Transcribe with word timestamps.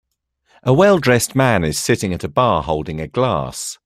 A 0.63 0.71
welldressed 0.71 1.35
man 1.35 1.63
is 1.63 1.77
sitting 1.79 2.11
at 2.13 2.23
a 2.23 2.27
bar 2.29 2.63
holding 2.63 2.99
a 2.99 3.07
glass 3.07 3.77